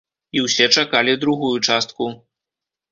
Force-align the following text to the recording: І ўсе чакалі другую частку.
І 0.37 0.41
ўсе 0.45 0.65
чакалі 0.77 1.15
другую 1.27 1.55
частку. 1.69 2.11